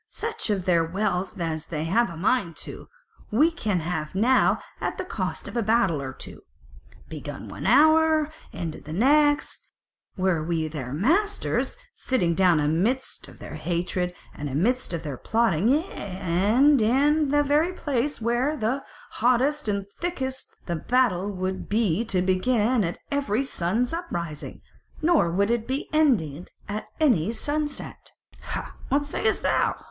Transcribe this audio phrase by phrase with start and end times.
[0.09, 2.87] "Such of their wealth as we have a mind to,
[3.29, 6.41] we can have now at the cost of a battle or two,
[7.07, 9.67] begun one hour and ended the next:
[10.17, 15.67] were we their masters sitting down amidst of their hatred, and amidst of their plotting,
[15.69, 18.83] yea, and in the very place where that were the
[19.17, 24.61] hottest and thickest, the battle would be to begin at every sun's uprising,
[24.99, 28.13] nor would it be ended at any sunset.
[28.39, 28.73] Hah!
[28.89, 29.75] what sayest thou?"